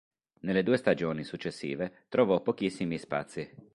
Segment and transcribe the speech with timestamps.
[0.39, 3.47] Nelle due stagioni successive trovò pochissimi spazi.